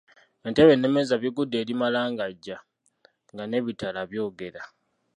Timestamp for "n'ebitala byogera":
3.45-4.61